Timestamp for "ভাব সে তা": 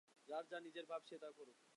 0.85-1.29